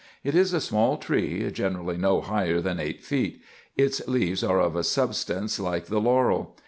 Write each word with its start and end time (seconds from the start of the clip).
It 0.23 0.33
is 0.33 0.51
a 0.51 0.59
small 0.59 0.97
tree, 0.97 1.47
generally 1.51 1.95
no 1.95 2.21
higher 2.21 2.59
than 2.59 2.79
eight 2.79 3.03
feet: 3.03 3.39
its 3.77 4.01
leaves 4.07 4.43
are 4.43 4.59
of 4.59 4.75
a 4.75 4.83
substance 4.83 5.59
like 5.59 5.85
the 5.85 5.99
laurel. 6.01 6.57